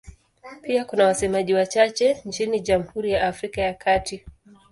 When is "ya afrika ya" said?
3.11-3.73